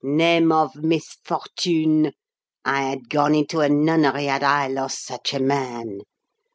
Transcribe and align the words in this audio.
Name 0.03 0.51
of 0.51 0.77
misfortune! 0.77 2.13
I 2.65 2.81
had 2.89 3.07
gone 3.07 3.35
into 3.35 3.59
a 3.59 3.69
nunnery 3.69 4.25
had 4.25 4.41
I 4.41 4.67
lost 4.67 5.05
such 5.05 5.31
a 5.31 5.39
man. 5.39 5.99